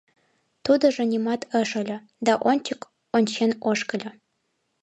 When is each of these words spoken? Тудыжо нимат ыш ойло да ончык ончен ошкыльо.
Тудыжо 0.65 1.01
нимат 1.11 1.41
ыш 1.59 1.71
ойло 1.79 1.97
да 2.25 2.33
ончык 2.49 2.81
ончен 3.15 3.51
ошкыльо. 3.69 4.11